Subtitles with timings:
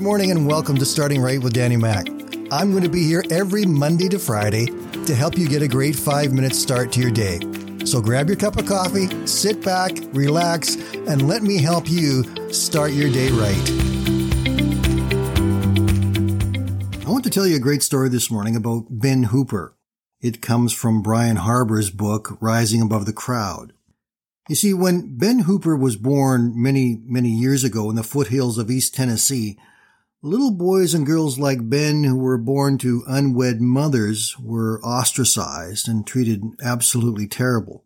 [0.00, 2.08] Good morning and welcome to Starting Right with Danny Mac.
[2.50, 4.64] I'm going to be here every Monday to Friday
[5.04, 7.38] to help you get a great five minute start to your day.
[7.84, 12.92] So grab your cup of coffee, sit back, relax, and let me help you start
[12.92, 13.70] your day right.
[17.06, 19.76] I want to tell you a great story this morning about Ben Hooper.
[20.22, 23.74] It comes from Brian Harbour's book, Rising Above the Crowd.
[24.48, 28.70] You see, when Ben Hooper was born many, many years ago in the foothills of
[28.70, 29.58] East Tennessee,
[30.22, 36.06] Little boys and girls like Ben who were born to unwed mothers were ostracized and
[36.06, 37.84] treated absolutely terrible.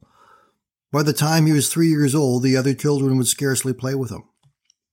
[0.90, 4.10] By the time he was three years old, the other children would scarcely play with
[4.10, 4.24] him.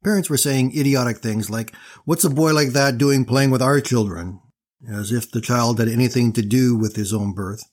[0.04, 1.74] Parents were saying idiotic things like,
[2.06, 4.40] what's a boy like that doing playing with our children?
[4.88, 7.64] As if the child had anything to do with his own birth.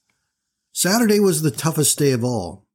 [0.72, 2.66] Saturday was the toughest day of all.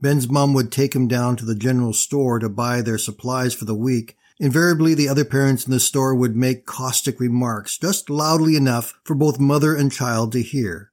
[0.00, 3.66] Ben's mom would take him down to the general store to buy their supplies for
[3.66, 8.56] the week, Invariably, the other parents in the store would make caustic remarks, just loudly
[8.56, 10.92] enough for both mother and child to hear.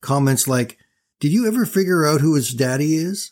[0.00, 0.78] Comments like,
[1.20, 3.30] Did you ever figure out who his daddy is?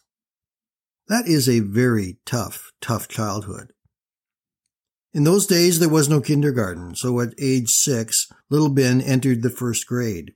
[1.09, 3.73] That is a very tough, tough childhood.
[5.13, 9.51] In those days, there was no kindergarten, so at age six, little Ben entered the
[9.51, 10.33] first grade.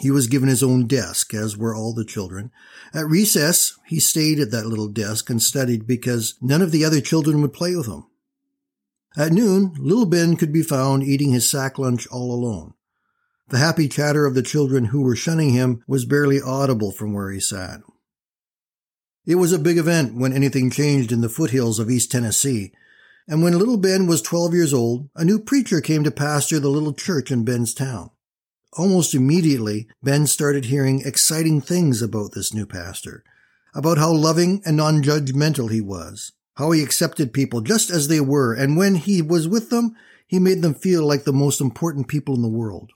[0.00, 2.52] He was given his own desk, as were all the children.
[2.94, 7.02] At recess, he stayed at that little desk and studied because none of the other
[7.02, 8.06] children would play with him.
[9.16, 12.74] At noon, little Ben could be found eating his sack lunch all alone.
[13.48, 17.32] The happy chatter of the children who were shunning him was barely audible from where
[17.32, 17.80] he sat.
[19.26, 22.72] It was a big event when anything changed in the foothills of East Tennessee,
[23.26, 26.68] and when little Ben was 12 years old, a new preacher came to pastor the
[26.68, 28.10] little church in Ben's town.
[28.74, 33.24] Almost immediately, Ben started hearing exciting things about this new pastor,
[33.74, 38.52] about how loving and non-judgmental he was, how he accepted people just as they were,
[38.52, 42.34] and when he was with them, he made them feel like the most important people
[42.34, 42.92] in the world.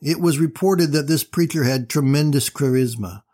[0.00, 3.24] It was reported that this preacher had tremendous charisma.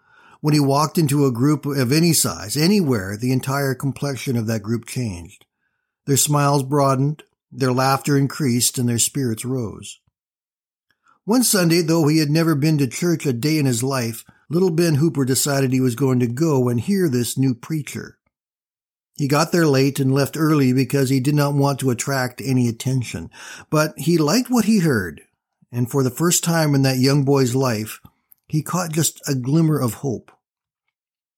[0.41, 4.65] When he walked into a group of any size, anywhere, the entire complexion of that
[4.65, 5.47] group changed.
[6.05, 7.23] Their smiles broadened,
[7.53, 10.01] their laughter increased, and their spirits rose.
[11.25, 14.71] One Sunday, though he had never been to church a day in his life, little
[14.71, 18.19] Ben Hooper decided he was going to go and hear this new preacher.
[19.17, 22.69] He got there late and left early because he did not want to attract any
[22.69, 23.31] attention.
[23.71, 25.23] But he liked what he heard,
[25.71, 28.01] and for the first time in that young boy's life,
[28.49, 30.31] he caught just a glimmer of hope.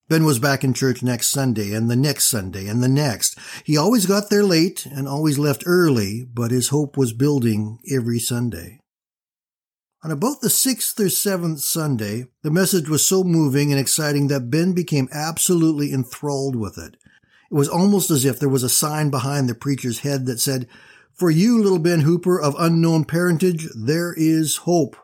[0.07, 3.37] Ben was back in church next Sunday and the next Sunday and the next.
[3.63, 8.19] He always got there late and always left early, but his hope was building every
[8.19, 8.81] Sunday.
[10.03, 14.51] On about the sixth or seventh Sunday, the message was so moving and exciting that
[14.51, 16.97] Ben became absolutely enthralled with it.
[17.51, 20.67] It was almost as if there was a sign behind the preacher's head that said,
[21.13, 24.95] For you, little Ben Hooper of unknown parentage, there is hope.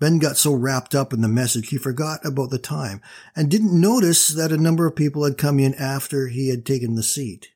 [0.00, 3.00] Ben got so wrapped up in the message he forgot about the time
[3.34, 6.94] and didn't notice that a number of people had come in after he had taken
[6.94, 7.48] the seat.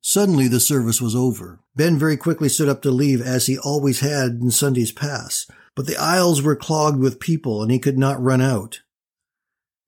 [0.00, 1.60] Suddenly the service was over.
[1.76, 5.86] Ben very quickly stood up to leave as he always had in Sundays past, but
[5.86, 8.80] the aisles were clogged with people and he could not run out.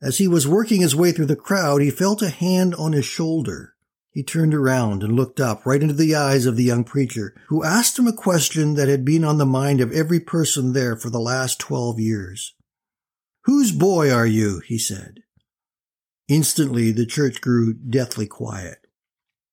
[0.03, 3.05] As he was working his way through the crowd, he felt a hand on his
[3.05, 3.75] shoulder.
[4.11, 7.65] He turned around and looked up right into the eyes of the young preacher, who
[7.65, 11.09] asked him a question that had been on the mind of every person there for
[11.09, 12.55] the last twelve years.
[13.45, 14.61] Whose boy are you?
[14.67, 15.21] he said.
[16.29, 18.79] Instantly, the church grew deathly quiet.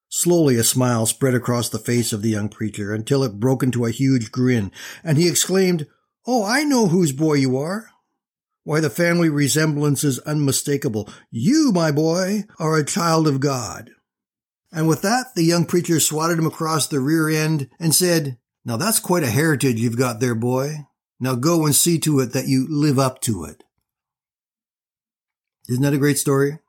[0.09, 3.85] Slowly, a smile spread across the face of the young preacher until it broke into
[3.85, 4.71] a huge grin,
[5.03, 5.85] and he exclaimed,
[6.25, 7.91] Oh, I know whose boy you are.
[8.69, 11.09] Why, the family resemblance is unmistakable.
[11.31, 13.89] You, my boy, are a child of God.
[14.71, 18.77] And with that, the young preacher swatted him across the rear end and said, Now
[18.77, 20.85] that's quite a heritage you've got there, boy.
[21.19, 23.63] Now go and see to it that you live up to it.
[25.67, 26.59] Isn't that a great story?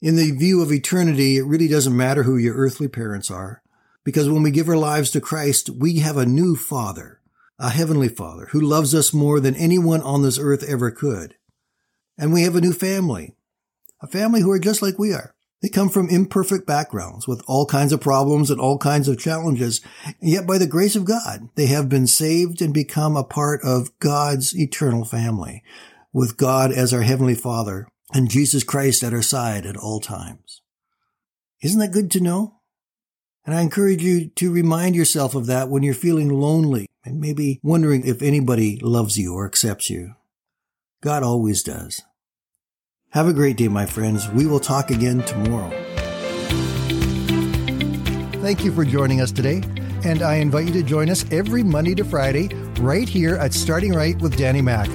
[0.00, 3.60] In the view of eternity, it really doesn't matter who your earthly parents are,
[4.04, 7.20] because when we give our lives to Christ, we have a new father,
[7.58, 11.36] a heavenly Father who loves us more than anyone on this earth ever could.
[12.18, 13.34] And we have a new family,
[14.00, 15.34] a family who are just like we are.
[15.62, 19.80] They come from imperfect backgrounds with all kinds of problems and all kinds of challenges.
[20.04, 23.62] And yet by the grace of God, they have been saved and become a part
[23.64, 25.62] of God's eternal family
[26.12, 30.60] with God as our heavenly Father and Jesus Christ at our side at all times.
[31.62, 32.60] Isn't that good to know?
[33.46, 37.60] And I encourage you to remind yourself of that when you're feeling lonely and maybe
[37.62, 40.14] wondering if anybody loves you or accepts you.
[41.02, 42.02] God always does.
[43.10, 44.28] Have a great day, my friends.
[44.30, 45.70] We will talk again tomorrow.
[48.40, 49.62] Thank you for joining us today.
[50.04, 52.48] and I invite you to join us every Monday to Friday
[52.80, 54.88] right here at Starting Right with Danny Mack.